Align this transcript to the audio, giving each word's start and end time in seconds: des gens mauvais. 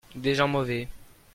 des 0.15 0.33
gens 0.33 0.47
mauvais. 0.47 0.87